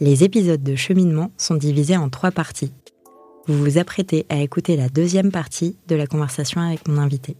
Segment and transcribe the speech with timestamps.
[0.00, 2.72] Les épisodes de cheminement sont divisés en trois parties.
[3.46, 7.36] Vous vous apprêtez à écouter la deuxième partie de la conversation avec mon invité.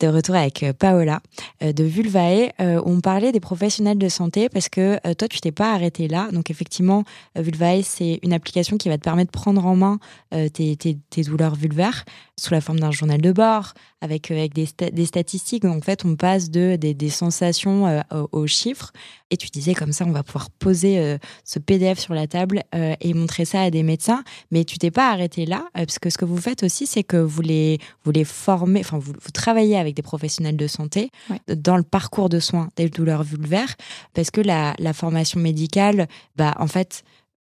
[0.00, 1.20] de retour avec euh, Paola
[1.62, 2.50] euh, de Vulvae.
[2.60, 6.28] Euh, on parlait des professionnels de santé parce que toi, tu t'es pas arrêté là.
[6.32, 7.04] Donc effectivement,
[7.34, 9.98] Vulvae, c'est une application qui va te permettre de prendre en main
[10.30, 10.76] tes,
[11.24, 12.04] douleurs vulvaires
[12.38, 15.62] sous la forme d'un journal de bord, avec, avec des, des, statistiques.
[15.62, 18.92] Donc, en fait, on passe de, des, des sensations aux, chiffres.
[19.30, 23.14] Et tu disais comme ça, on va pouvoir poser ce PDF sur la table et
[23.14, 24.22] montrer ça à des médecins.
[24.50, 27.16] Mais tu t'es pas arrêté là, parce que ce que vous faites aussi, c'est que
[27.16, 31.10] vous les, vous les formez, enfin, vous, vous travaillez avec des professionnels de santé
[31.48, 33.74] dans le parcours de soins des douleurs vulvaires,
[34.14, 37.02] parce que la, formation médicale, bah, en fait,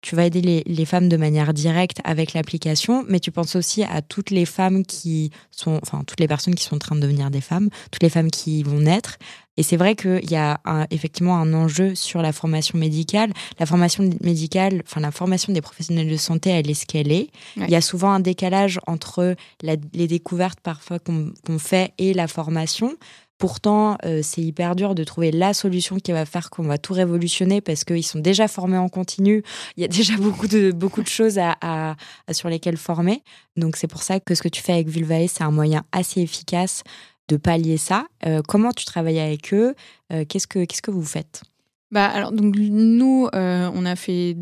[0.02, 3.82] tu vas aider les, les, femmes de manière directe avec l'application, mais tu penses aussi
[3.84, 7.00] à toutes les femmes qui sont, enfin, toutes les personnes qui sont en train de
[7.00, 9.18] devenir des femmes, toutes les femmes qui vont naître,
[9.60, 10.58] et c'est vrai qu'il y a
[10.90, 13.30] effectivement un enjeu sur la formation médicale.
[13.58, 17.28] La formation médicale, enfin la formation des professionnels de santé, elle est ce qu'elle est.
[17.56, 22.96] Il y a souvent un décalage entre les découvertes parfois qu'on fait et la formation.
[23.40, 26.92] Pourtant, euh, c'est hyper dur de trouver la solution qui va faire qu'on va tout
[26.92, 29.42] révolutionner parce qu'ils sont déjà formés en continu.
[29.78, 31.96] Il y a déjà beaucoup de, beaucoup de choses à,
[32.32, 33.22] sur lesquelles former.
[33.56, 36.20] Donc, c'est pour ça que ce que tu fais avec Vulvae, c'est un moyen assez
[36.20, 36.82] efficace
[37.28, 38.08] de pallier ça.
[38.26, 39.74] Euh, comment tu travailles avec eux?
[40.12, 41.42] Euh, Qu'est-ce que que vous faites?
[41.90, 44.36] Bah alors donc nous on a fait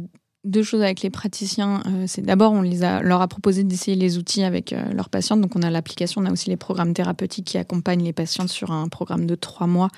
[0.49, 1.83] deux choses avec les praticiens.
[2.07, 5.41] c'est d'abord on les a leur a proposé d'essayer les outils avec leurs patientes.
[5.41, 8.71] Donc on a l'application, on a aussi les programmes thérapeutiques qui accompagnent les patientes sur
[8.71, 9.91] un programme de trois mois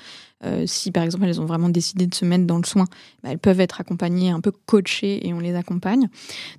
[0.43, 2.85] euh, si par exemple elles ont vraiment décidé de se mettre dans le soin,
[3.23, 6.09] bah, elles peuvent être accompagnées, un peu coachées et on les accompagne.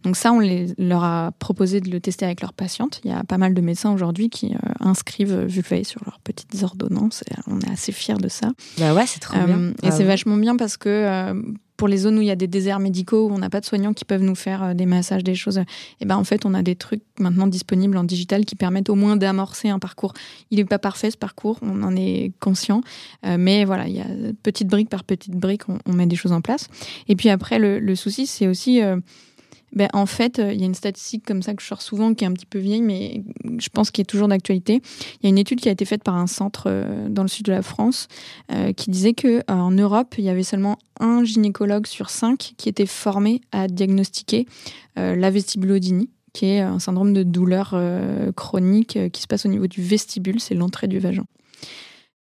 [0.04, 3.00] Donc ça, on les, leur a proposé de le tester avec leurs patientes.
[3.04, 6.62] Il y a pas mal de médecins aujourd'hui qui euh, inscrivent Vulvae sur leurs petites
[6.62, 8.50] ordonnances et on est assez fiers de ça.
[8.78, 9.58] Bah ouais, c'est trop bien.
[9.58, 11.34] Euh, et c'est vachement bien parce que
[11.82, 13.66] pour les zones où il y a des déserts médicaux, où on n'a pas de
[13.66, 15.64] soignants qui peuvent nous faire euh, des massages, des choses, et
[16.02, 18.94] eh ben en fait, on a des trucs maintenant disponibles en digital qui permettent au
[18.94, 20.12] moins d'amorcer un parcours.
[20.52, 22.82] Il n'est pas parfait ce parcours, on en est conscient,
[23.26, 24.06] euh, mais voilà, il y a
[24.44, 26.68] petite brique par petite brique, on, met des choses en place.
[27.08, 28.98] Et puis après, le, souci, c'est aussi euh,
[29.72, 32.14] ben, en fait, euh, il y a une statistique comme ça que je sors souvent,
[32.14, 33.24] qui est un petit peu vieille, mais
[33.58, 34.82] je pense qu'il est toujours d'actualité.
[35.20, 37.28] Il y a une étude qui a été faite par un centre euh, dans le
[37.28, 38.08] sud de la France
[38.50, 42.68] euh, qui disait que en Europe, il y avait seulement un gynécologue sur cinq qui
[42.68, 44.46] était formé à diagnostiquer
[44.96, 47.74] la vestibulodynie qui est un syndrome de douleur
[48.36, 51.24] chronique qui se passe au niveau du vestibule, c'est l'entrée du vagin.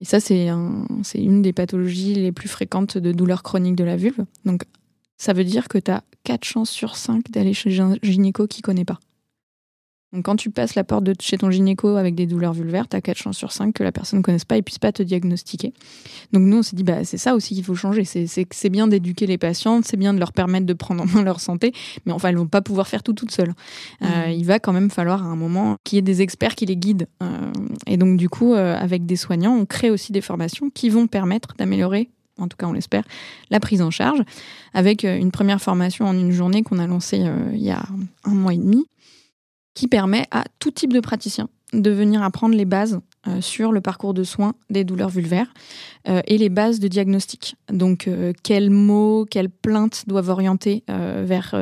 [0.00, 3.96] Et ça, c'est un, une des pathologies les plus fréquentes de douleur chronique de la
[3.96, 4.24] vulve.
[4.44, 4.62] Donc,
[5.22, 8.60] ça veut dire que tu as 4 chances sur 5 d'aller chez un gynéco qui
[8.60, 8.98] connaît pas.
[10.12, 12.96] Donc quand tu passes la porte de chez ton gynéco avec des douleurs vulvaires, tu
[12.96, 15.00] as 4 chances sur 5 que la personne ne connaisse pas et puisse pas te
[15.00, 15.74] diagnostiquer.
[16.32, 18.04] Donc nous, on s'est dit, bah, c'est ça aussi qu'il faut changer.
[18.04, 21.38] C'est bien d'éduquer les patientes, c'est bien de leur permettre de prendre en main leur
[21.38, 21.72] santé,
[22.04, 23.54] mais enfin, elles vont pas pouvoir faire tout toutes seules.
[24.02, 24.30] Euh, mmh.
[24.32, 26.76] il va quand même falloir à un moment qu'il y ait des experts qui les
[26.76, 27.06] guident.
[27.22, 27.52] Euh,
[27.86, 31.06] et donc du coup, euh, avec des soignants, on crée aussi des formations qui vont
[31.06, 33.04] permettre d'améliorer en tout cas on l'espère,
[33.50, 34.20] la prise en charge,
[34.74, 37.82] avec euh, une première formation en une journée qu'on a lancée euh, il y a
[38.24, 38.86] un mois et demi,
[39.74, 43.00] qui permet à tout type de praticien de venir apprendre les bases
[43.40, 45.52] sur le parcours de soins des douleurs vulvaires
[46.08, 47.54] euh, et les bases de diagnostic.
[47.70, 51.54] Donc, euh, quels mots, quelles plaintes doivent orienter vers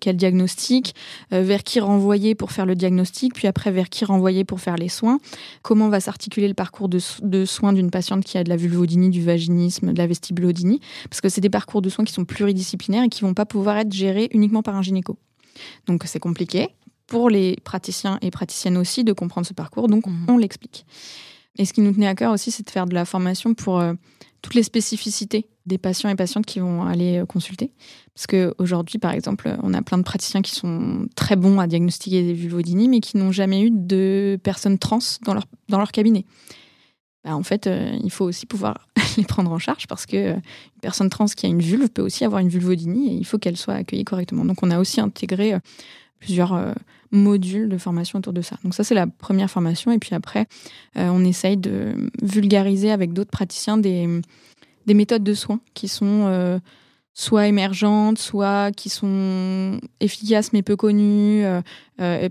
[0.00, 0.94] quel diagnostic,
[1.30, 4.88] vers qui renvoyer pour faire le diagnostic, puis après vers qui renvoyer pour faire les
[4.88, 5.18] soins,
[5.62, 9.10] comment va s'articuler le parcours de, de soins d'une patiente qui a de la vulvodynie,
[9.10, 13.04] du vaginisme, de la vestibulodynie, parce que c'est des parcours de soins qui sont pluridisciplinaires
[13.04, 15.16] et qui vont pas pouvoir être gérés uniquement par un gynéco.
[15.86, 16.68] Donc c'est compliqué
[17.12, 20.24] pour les praticiens et praticiennes aussi de comprendre ce parcours, donc mhm.
[20.28, 20.86] on l'explique.
[21.58, 23.80] Et ce qui nous tenait à cœur aussi, c'est de faire de la formation pour
[23.80, 23.92] euh,
[24.40, 27.70] toutes les spécificités des patients et patientes qui vont aller euh, consulter.
[28.14, 32.22] Parce qu'aujourd'hui, par exemple, on a plein de praticiens qui sont très bons à diagnostiquer
[32.22, 36.24] des vulvodynies, mais qui n'ont jamais eu de personnes trans dans leur, dans leur cabinet.
[37.24, 38.88] Bah, en fait, euh, il faut aussi pouvoir
[39.18, 42.24] les prendre en charge parce que une personne trans qui a une vulve peut aussi
[42.24, 44.46] avoir une vulvodynie et il faut qu'elle soit accueillie correctement.
[44.46, 45.58] Donc, on a aussi intégré
[46.22, 46.72] plusieurs euh,
[47.12, 48.56] modules de formation autour de ça.
[48.64, 49.92] Donc ça, c'est la première formation.
[49.92, 50.46] Et puis après,
[50.96, 54.08] euh, on essaye de vulgariser avec d'autres praticiens des,
[54.86, 56.58] des méthodes de soins qui sont euh,
[57.14, 61.44] soit émergentes, soit qui sont efficaces mais peu connues,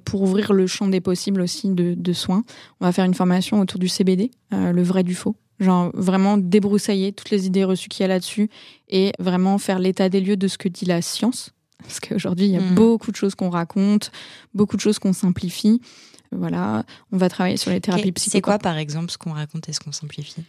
[0.04, 2.44] pour ouvrir le champ des possibles aussi de, de, soins.
[2.82, 5.36] On va faire une formation autour du CBD, le vrai du faux.
[5.62, 8.50] Genre vraiment débroussailler toutes les idées reçues qu'il y a là-dessus
[8.90, 12.52] et vraiment faire l'état des lieux de ce que dit la science parce qu'aujourd'hui, il
[12.52, 12.76] y a mm.
[12.76, 14.12] beaucoup de choses qu'on raconte,
[14.54, 15.82] beaucoup de choses qu'on simplifie.
[16.32, 18.32] Voilà, on va travailler sur les thérapies psychologiques.
[18.32, 20.44] C'est quoi, par exemple, ce qu'on raconte et ce qu'on simplifie?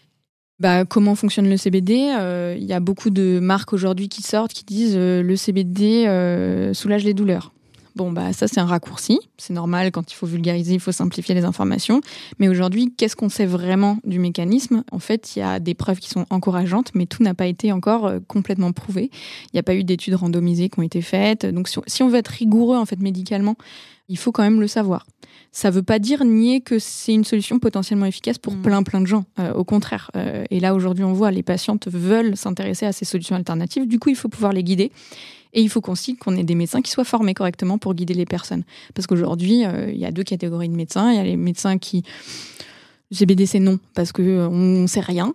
[0.61, 4.53] Bah, comment fonctionne le CBD euh, Il y a beaucoup de marques aujourd'hui qui sortent
[4.53, 7.53] qui disent euh, le CBD euh, soulage les douleurs.
[7.97, 11.35] Bon, bah ça c'est un raccourci, c'est normal quand il faut vulgariser, il faut simplifier
[11.35, 12.01] les informations.
[12.39, 14.85] Mais aujourd'hui, qu'est-ce qu'on sait vraiment du mécanisme?
[14.93, 17.73] En fait, il y a des preuves qui sont encourageantes, mais tout n'a pas été
[17.73, 19.11] encore complètement prouvé.
[19.13, 21.47] Il n'y a pas eu d'études randomisées qui ont été faites.
[21.47, 23.57] Donc si on veut être rigoureux en fait médicalement,
[24.09, 25.07] il faut quand même le savoir.
[25.53, 28.63] Ça ne veut pas dire nier que c'est une solution potentiellement efficace pour mm.
[28.63, 29.25] plein plein de gens.
[29.39, 30.11] Euh, au contraire.
[30.17, 33.87] Euh, et là aujourd'hui on voit les patientes veulent s'intéresser à ces solutions alternatives.
[33.87, 34.93] Du coup il faut pouvoir les guider.
[35.53, 38.25] Et il faut qu'on qu'on ait des médecins qui soient formés correctement pour guider les
[38.25, 38.65] personnes.
[38.95, 41.11] Parce qu'aujourd'hui, euh, il y a deux catégories de médecins.
[41.11, 42.03] Il y a les médecins qui...
[43.11, 45.35] Le CBD, c'est non, parce qu'on ne sait rien.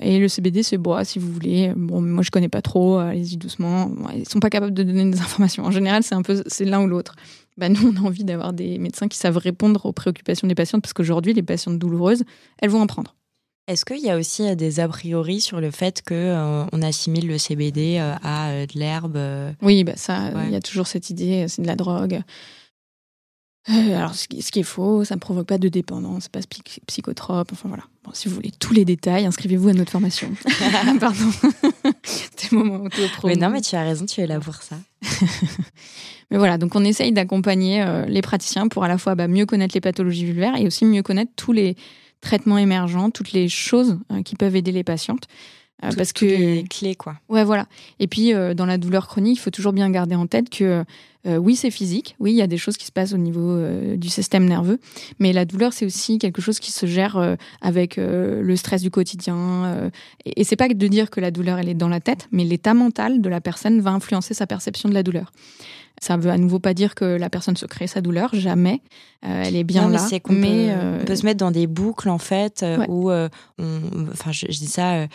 [0.00, 1.70] et le CBD, c'est bon, si vous voulez.
[1.76, 2.96] Bon, moi, je connais pas trop.
[2.96, 3.90] Allez-y doucement.
[4.16, 5.64] Ils sont pas capables de donner des informations.
[5.64, 7.14] En général, c'est un peu, c'est l'un ou l'autre.
[7.58, 10.80] Bah, nous, on a envie d'avoir des médecins qui savent répondre aux préoccupations des patientes
[10.80, 12.24] parce qu'aujourd'hui, les patientes douloureuses,
[12.58, 13.14] elles vont en prendre.
[13.70, 16.82] Est-ce qu'il y a aussi euh, des a priori sur le fait qu'on euh, on
[16.82, 19.16] assimile le CBD euh, à de l'herbe
[19.62, 22.20] Oui, bah ça, il y a toujours cette idée, c'est de la drogue.
[23.68, 26.40] alors, ce qui, est faux, ça ne provoque pas de dépendance, pas
[26.88, 27.84] psychotrope, enfin voilà.
[28.02, 30.32] Bon, si vous voulez tous les détails, inscrivez-vous à notre formation.
[31.00, 31.30] Pardon.
[32.02, 34.78] C'était moment auto Mais non, mais tu as raison, tu es là pour ça.
[36.32, 39.46] Mais voilà, donc on essaye d'accompagner euh, les praticiens pour à la fois bah, mieux
[39.46, 41.76] connaître les pathologies vulvaires et aussi mieux connaître tous les
[42.20, 45.26] traitements émergents, toutes les choses euh, qui peuvent aider les patientes.
[45.84, 47.14] Euh, parce que les clés quoi.
[47.28, 47.66] Ouais voilà.
[47.98, 50.84] Et puis dans la douleur chronique, il faut toujours bien garder en tête que
[51.26, 53.58] oui c'est physique, oui il y a des choses qui se passent au niveau
[53.96, 54.78] du système nerveux,
[55.18, 59.90] mais la douleur c'est aussi quelque chose qui se gère avec le stress du quotidien.
[60.24, 62.44] et, et c'est pas de dire que la douleur elle est dans la tête, mais
[62.44, 65.30] l'état mental de la personne va influencer sa perception de la douleur.
[66.00, 68.80] Ça veut à nouveau pas dire que la personne se crée sa douleur, jamais.
[69.26, 70.00] Euh, elle est bien là.
[70.30, 74.46] mais euh, on peut se mettre dans des boucles en fait euh, où, enfin, je,
[74.46, 75.06] dis ça.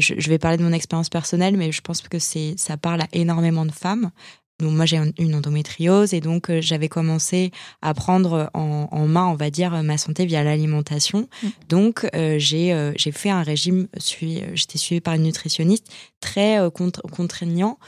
[0.00, 3.66] Je, vais parler de mon expérience personnelle, mais je pense que ça parle à énormément
[3.66, 4.10] de femmes
[4.60, 9.34] donc moi j'ai une endométriose et donc euh, j'avais commencé à prendre en, main, on
[9.34, 11.28] va dire, ma santé via l'alimentation.
[11.42, 11.48] Mm.
[11.68, 15.86] Donc euh, j'ai euh, j'ai fait un régime, j'étais suivie par une nutritionniste
[16.20, 17.78] très contraignant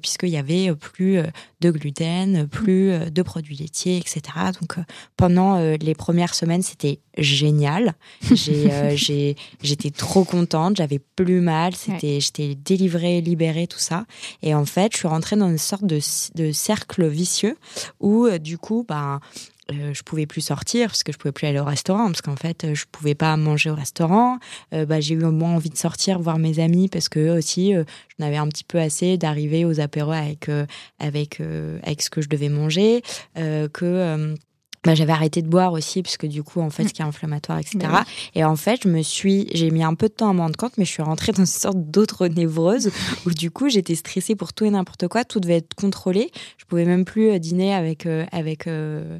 [0.00, 1.18] puisqu'il y avait plus
[1.60, 4.22] de gluten, plus de produits laitiers, etc.
[4.60, 4.76] Donc
[5.16, 7.94] pendant les premières semaines c'était génial.
[8.94, 14.06] J'ai j'étais trop contente, j'avais plus mal, c'était j'étais délivrée, libérée, tout ça.
[14.42, 15.98] Et en fait je suis rentrée dans une sorte de
[16.34, 17.56] de cercle vicieux
[18.00, 19.20] où euh, du coup, bah,
[19.70, 22.36] euh, je pouvais plus sortir parce que je pouvais plus aller au restaurant parce qu'en
[22.36, 24.38] fait euh, je pouvais pas manger au restaurant.
[24.72, 28.36] Bah, j'ai eu moins envie de sortir voir mes amis parce que aussi j'en avais
[28.36, 30.48] un petit peu assez d'arriver aux apéros avec
[30.98, 31.40] avec
[31.82, 33.02] avec ce que je devais manger.
[33.34, 34.34] Que
[34.84, 37.58] bah, j'avais arrêté de boire aussi puisque du coup en fait ce qui est inflammatoire
[37.58, 38.04] etc bah
[38.34, 40.56] et en fait je me suis j'ai mis un peu de temps à m'en rendre
[40.56, 42.90] compte mais je suis rentrée dans une sorte d'autre névreuse
[43.26, 45.24] où du coup j'étais stressée pour tout et n'importe quoi.
[45.24, 46.30] Tout devait être contrôlé.
[46.58, 49.18] Je pouvais même plus euh, dîner avec euh, avec euh,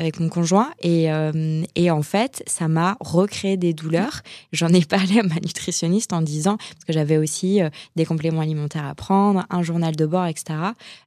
[0.00, 4.22] avec mon conjoint et, euh, et en fait ça m'a recréé des douleurs.
[4.52, 8.40] J'en ai parlé à ma nutritionniste en disant parce que j'avais aussi euh, des compléments
[8.40, 10.58] alimentaires à prendre un journal de bord etc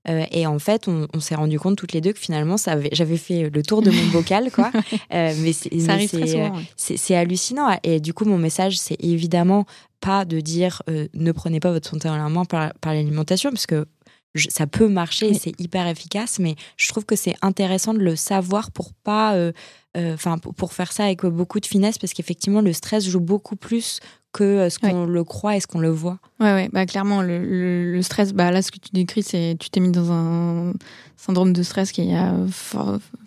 [0.07, 3.17] euh, et en fait on, s'est rendu compte toutes les deux que finalement ça j'avais
[3.17, 4.71] fait le tour de mon bocal quoi.
[5.11, 7.79] Mais c'est hallucinant.
[7.83, 9.65] Et du coup mon message c'est évidemment
[10.01, 13.65] pas de dire ne prenez pas votre santé en la main par, par l'alimentation parce
[13.65, 13.87] que
[14.35, 18.15] ça peut marcher et c'est hyper efficace, mais je trouve que c'est intéressant de le
[18.15, 19.51] savoir pour pas, euh,
[19.95, 23.55] euh, enfin, pour, faire ça avec beaucoup de finesse, parce qu'effectivement, le stress joue beaucoup
[23.55, 23.99] plus
[24.31, 26.17] que euh, ce qu'on le croit et ce qu'on le voit.
[26.39, 29.79] Ouais, ouais, bah clairement, le, stress, bah là, ce que tu décris, c'est tu t'es
[29.79, 30.73] mis dans un
[31.15, 32.33] syndrome de stress qui a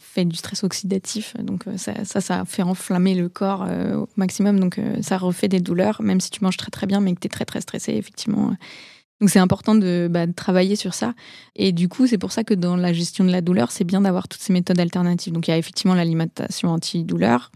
[0.01, 4.81] fait du stress oxydatif, donc ça, ça, ça fait enflammer le corps au maximum, donc
[5.03, 7.31] ça refait des douleurs, même si tu manges très très bien, mais que tu es
[7.31, 8.53] très très stressé, effectivement
[9.21, 11.15] donc c'est important bah, de, travailler sur ça.
[11.55, 14.03] Et du coup, c'est pour ça que dans la gestion de la douleur, c'est bien
[14.03, 15.33] d'avoir toutes ces méthodes alternatives.
[15.33, 17.51] Donc il y a effectivement l'alimentation anti-douleur,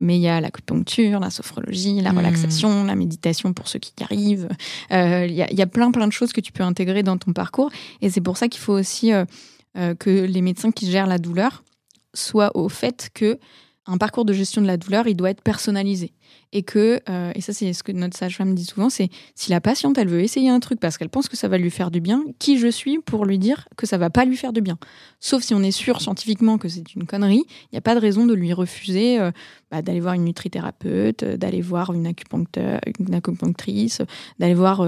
[0.00, 2.18] mais il y a l'acupuncture, la sophrologie, la mmh.
[2.18, 4.48] relaxation, la méditation pour ceux qui y arrivent.
[4.90, 7.70] Euh, il, y a, plein plein de choses que tu peux intégrer dans ton parcours.
[8.00, 9.24] Et c'est pour ça qu'il faut aussi euh,
[9.76, 11.62] euh, que les médecins qui gèrent la douleur
[12.12, 13.38] soient au fait que
[13.86, 16.12] un parcours de gestion de la douleur, il doit être personnalisé.
[16.52, 19.60] Et que, euh, et ça c'est ce que notre sage-femme dit souvent, c'est si la
[19.60, 22.00] patiente, elle veut essayer un truc parce qu'elle pense que ça va lui faire du
[22.00, 24.78] bien, qui je suis pour lui dire que ça va pas lui faire du bien?
[25.20, 28.00] Sauf si on est sûr scientifiquement que c'est une connerie, il n'y a pas de
[28.00, 29.32] raison de lui refuser euh,
[29.70, 34.00] bah, d'aller voir une nutrithérapeute, euh, d'aller voir une, acupuncteur, une acupunctrice,
[34.38, 34.86] d'aller voir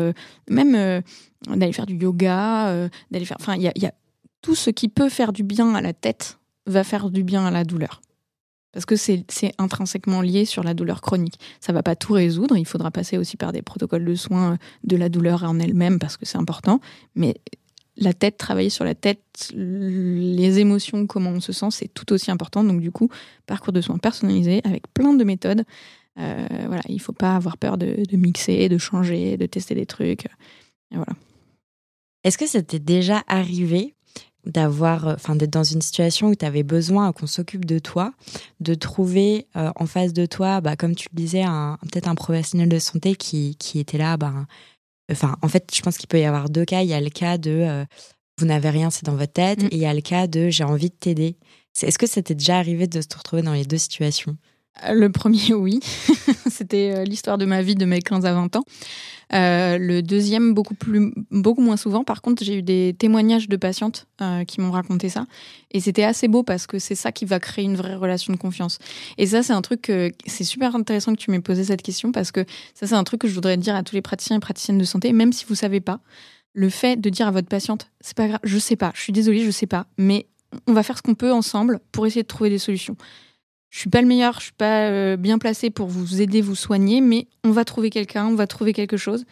[0.48, 1.02] même
[1.48, 3.36] d'aller faire du yoga, d'aller faire...
[3.40, 3.92] Enfin, il y a
[4.40, 7.50] tout ce qui peut faire du bien à la tête va faire du bien à
[7.50, 8.00] la douleur.
[8.76, 9.24] Parce que c'est
[9.56, 11.40] intrinsèquement lié sur la douleur chronique.
[11.60, 12.58] Ça va pas tout résoudre.
[12.58, 16.18] Il faudra passer aussi par des protocoles de soins de la douleur en elle-même parce
[16.18, 16.80] que c'est important.
[17.14, 17.36] Mais
[17.96, 22.30] la tête, travailler sur la tête, les émotions, comment on se sent, c'est tout aussi
[22.30, 22.64] important.
[22.64, 23.08] Donc du coup,
[23.46, 25.64] parcours de soins personnalisé avec plein de méthodes.
[26.18, 30.26] Euh, voilà, il faut pas avoir peur de, mixer, de changer, de tester des trucs.
[30.90, 31.14] Voilà.
[32.24, 33.94] Est-ce que ça t'est déjà arrivé
[34.46, 38.12] d'avoir, euh, enfin, d'être dans une situation où tu avais besoin qu'on s'occupe de toi,
[38.60, 41.44] de trouver euh, en face de toi, bah, comme tu le disais,
[41.82, 44.46] peut-être un professionnel de santé qui, qui était là, bah,
[45.10, 46.82] enfin, en fait, je pense qu'il peut y avoir deux cas.
[46.82, 47.84] Il y a le cas de euh,
[48.38, 49.66] vous n'avez rien, c'est dans votre tête, mm.
[49.66, 51.36] et il y a le cas de j'ai envie de t'aider.
[51.82, 54.36] Est-ce que ça t'est déjà arrivé de se retrouver dans les deux situations?
[54.92, 55.80] Le premier, oui.
[56.50, 58.64] C'était l'histoire de ma vie de mes 15 à 20 ans.
[59.32, 62.04] Euh, le deuxième, beaucoup, plus, beaucoup moins souvent.
[62.04, 65.26] Par contre, j'ai eu des témoignages de patientes euh, qui m'ont raconté ça.
[65.72, 68.38] Et c'était assez beau parce que c'est ça qui va créer une vraie relation de
[68.38, 68.78] confiance.
[69.18, 72.12] Et ça, c'est un truc que c'est super intéressant que tu m'aies posé cette question
[72.12, 74.40] parce que ça, c'est un truc que je voudrais dire à tous les praticiens et
[74.40, 76.00] praticiennes de santé, même si vous savez pas.
[76.54, 79.12] Le fait de dire à votre patiente, c'est pas grave, je sais pas, je suis
[79.12, 80.26] désolée, je sais pas, mais
[80.66, 82.96] on va faire ce qu'on peut ensemble pour essayer de trouver des solutions
[83.70, 86.54] je suis pas le meilleur, je suis pas euh, bien placé pour vous aider, vous
[86.54, 89.24] soigner, mais on va trouver quelqu'un, on va trouver quelque chose.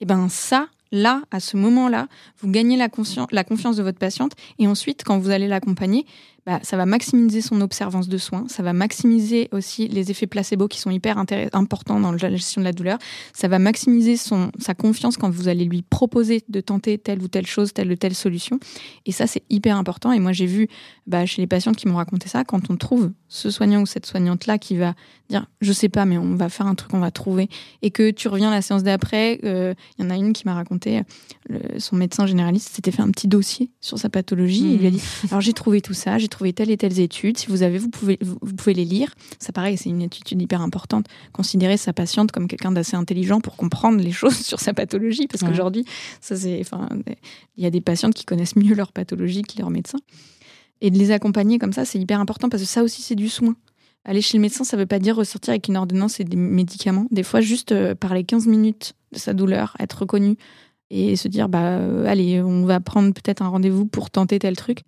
[0.00, 2.08] Et ben ça, là, à ce moment-là,
[2.40, 2.88] vous gagnez la,
[3.30, 6.06] la confiance de votre patiente, et ensuite, quand vous allez l'accompagner,
[6.44, 10.66] bah, ça va maximiser son observance de soins, ça va maximiser aussi les effets placebo
[10.66, 11.16] qui sont hyper
[11.52, 12.98] importants dans la gestion de la douleur,
[13.32, 17.28] ça va maximiser son, sa confiance quand vous allez lui proposer de tenter telle ou
[17.28, 18.58] telle chose, telle ou telle solution.
[19.06, 20.10] Et ça, c'est hyper important.
[20.10, 20.68] Et moi, j'ai vu
[21.06, 24.06] bah, chez les patientes qui m'ont raconté ça, quand on trouve ce soignant ou cette
[24.06, 24.94] soignante-là qui va
[25.30, 27.48] dire, je sais pas, mais on va faire un truc, on va trouver,
[27.82, 30.54] et que tu reviens la séance d'après, euh, il y en a une qui m'a
[30.54, 31.02] raconté,
[31.78, 34.90] son médecin généraliste s'était fait un petit dossier sur sa pathologie, et il lui a
[34.90, 35.26] dit, mmh.
[35.30, 37.38] alors j'ai trouvé tout ça, j'ai trouver telles et telles études.
[37.38, 39.14] Si vous avez, vous pouvez, vous, pouvez les lire.
[39.38, 41.06] Ça, pareil, c'est une étude hyper importante.
[41.32, 45.44] Considérer sa patiente comme quelqu'un d'assez intelligent pour comprendre les choses sur sa pathologie, parce
[45.44, 45.84] qu'aujourd'hui,
[46.20, 46.88] ça c'est, enfin,
[47.56, 50.00] il y a des patientes qui connaissent mieux leur pathologie que leurs médecins.
[50.80, 53.28] Et de les accompagner comme ça, c'est hyper important parce que ça aussi, c'est du
[53.28, 53.54] soin.
[54.04, 56.36] Aller chez le médecin, ça ne veut pas dire ressortir avec une ordonnance et des
[56.36, 57.06] médicaments.
[57.12, 60.36] Des fois, juste euh, parler 15 minutes de sa douleur, être reconnu
[60.90, 64.56] et se dire, bah, euh, allez, on va prendre peut-être un rendez-vous pour tenter tel
[64.56, 64.80] truc.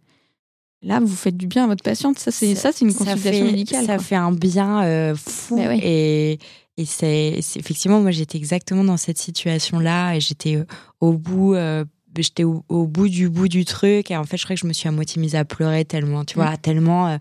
[0.85, 2.19] Là, vous faites du bien à votre patiente.
[2.19, 3.87] Ça, c'est ça, c'est une consultation médicale.
[3.87, 5.57] Ça fait un bien euh, fou.
[5.57, 6.39] Bah et,
[6.77, 10.67] et c'est effectivement, moi, j'étais exactement dans cette situation-là et j'étais euh,
[11.01, 11.55] au bout.
[11.55, 11.85] Euh,
[12.17, 14.73] j'étais au, bout du bout du truc et en fait je crois que je me
[14.73, 16.59] suis à moitié mise à pleurer tellement tu vois mm.
[16.59, 17.19] tellement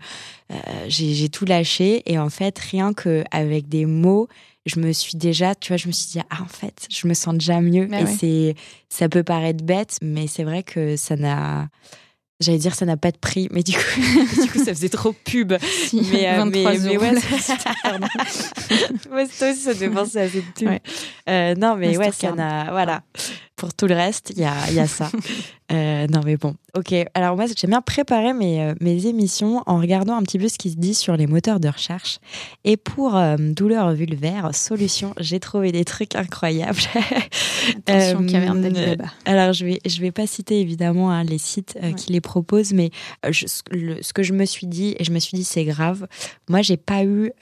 [0.86, 4.28] j'ai tout lâché et en fait rien que avec des mots
[4.66, 7.14] je me suis déjà tu vois je me suis dit ah en fait je me
[7.14, 8.54] sens déjà mieux bah et c'est
[8.88, 11.66] ça peut paraître bête mais c'est vrai que ça n'a
[12.40, 14.00] J'allais dire ça n'a pas de prix, mais du coup,
[14.42, 15.52] du coup ça faisait trop pub.
[15.92, 17.12] mais, euh, mais, mais, ouais,
[19.12, 20.68] ouais, toi aussi ça te penser à cette pub.
[21.28, 23.02] Euh, non, mais ouais, ça n'a, voilà.
[23.64, 25.10] Pour tout le reste, il y a, y a ça.
[25.72, 26.54] Euh, non, mais bon.
[26.76, 26.94] Ok.
[27.14, 30.58] Alors, moi, j'aime bien préparer mes, euh, mes émissions en regardant un petit peu ce
[30.58, 32.18] qui se dit sur les moteurs de recherche.
[32.64, 36.82] Et pour euh, douleur vulvaire, solution, j'ai trouvé des trucs incroyables.
[37.86, 38.70] Attention, caverne
[39.24, 42.90] Alors, je vais, je vais pas citer évidemment hein, les sites qui les proposent, mais
[43.32, 46.06] ce que je me suis dit, et je me suis dit, c'est grave.
[46.50, 47.32] Moi, j'ai pas eu,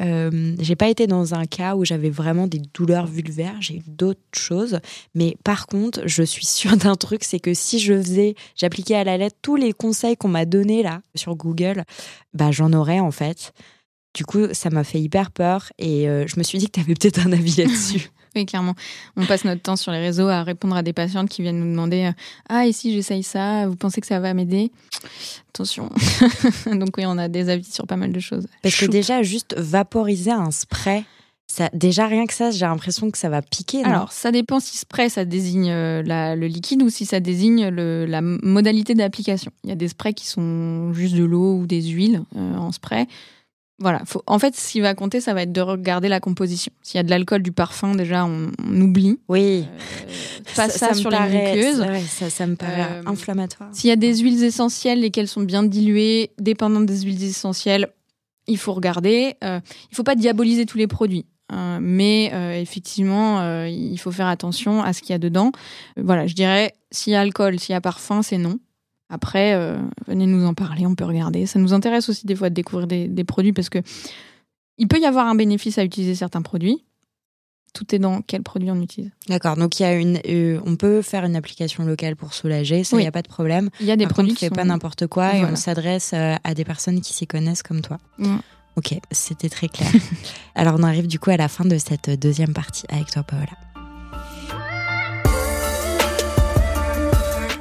[0.60, 3.56] j'ai pas été dans un cas où j'avais vraiment des douleurs vulvaires.
[3.60, 4.78] J'ai eu d'autres choses.
[5.16, 9.04] Mais par contre, je suis sûre d'un truc, c'est que si je faisais j'appliquais à
[9.04, 11.84] la lettre tous les conseils qu'on m'a donnés là sur Google,
[12.34, 13.52] bah j'en aurais en fait.
[14.14, 16.80] Du coup, ça m'a fait hyper peur et euh, je me suis dit que tu
[16.80, 18.10] avais peut-être un avis là-dessus.
[18.36, 18.74] oui, clairement.
[19.16, 21.70] On passe notre temps sur les réseaux à répondre à des patientes qui viennent nous
[21.70, 22.12] demander euh,
[22.48, 24.70] Ah, et si j'essaye ça, vous pensez que ça va m'aider?
[25.48, 25.90] Attention.
[26.66, 28.46] Donc, oui, on a des avis sur pas mal de choses.
[28.62, 31.04] Parce que déjà, juste vaporiser un spray
[31.72, 33.84] déjà, rien que ça, j'ai l'impression que ça va piquer.
[33.84, 38.20] Alors, ça dépend si spray, ça désigne euh, le liquide ou si ça désigne la
[38.20, 39.50] modalité d'application.
[39.64, 42.72] Il y a des sprays qui sont juste de l'eau ou des huiles euh, en
[42.72, 43.06] spray.
[43.78, 44.02] Voilà.
[44.26, 46.70] en fait, ce qui va compter, ça va être de regarder la composition.
[46.82, 49.18] S'il y a de l'alcool, du parfum, déjà, on, oublie.
[49.28, 49.64] Oui.
[49.66, 51.84] Euh, pas ça, sur la muqueuse.
[52.06, 53.70] ça, me paraît inflammatoire.
[53.72, 57.88] S'il y a des huiles essentielles, lesquelles sont bien diluées, dépendantes des huiles essentielles,
[58.46, 59.34] il faut regarder.
[59.42, 61.26] il ne faut pas diaboliser tous les produits.
[61.52, 65.52] Euh, mais euh, effectivement, euh, il faut faire attention à ce qu'il y a dedans.
[65.96, 68.58] voilà, je dirais, s'il y a alcool, s'il y a parfum, c'est non.
[69.10, 69.54] Après,
[70.06, 71.44] venez nous en parler, on peut regarder.
[71.44, 73.80] Ça nous intéresse aussi des fois de découvrir des, produits parce que
[74.78, 76.82] il peut y avoir un bénéfice à utiliser certains produits.
[77.74, 79.10] tout est dans quel produit on utilise.
[79.28, 79.58] D'accord.
[79.58, 80.18] Donc il y a une,
[80.64, 83.68] on peut faire une application locale pour soulager, ça il n'y a pas de problème.
[83.80, 85.56] Il y a des Par produits contre, qui on sont pas n'importe quoi et on
[85.56, 87.98] s'adresse à des personnes qui s'y connaissent comme toi.
[88.18, 88.28] Ouais.
[88.76, 89.90] Ok, c'était très clair.
[90.54, 93.46] Alors on arrive du coup à la fin de cette deuxième partie avec toi, Paola.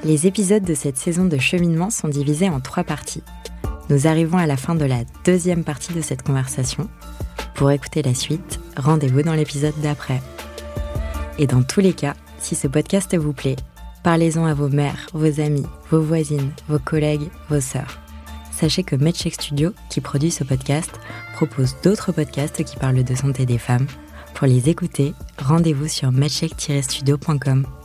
[0.03, 3.23] Les épisodes de cette saison de cheminement sont divisés en trois parties.
[3.89, 6.89] Nous arrivons à la fin de la deuxième partie de cette conversation.
[7.55, 10.21] Pour écouter la suite, rendez-vous dans l'épisode d'après.
[11.37, 13.57] Et dans tous les cas, si ce podcast vous plaît,
[14.01, 17.99] parlez-en à vos mères, vos amis, vos voisines, vos collègues, vos sœurs.
[18.61, 20.91] Sachez que MedCheck Studio, qui produit ce podcast,
[21.33, 23.87] propose d'autres podcasts qui parlent de santé des femmes.
[24.35, 27.80] Pour les écouter, rendez-vous sur medcheck-studio.com.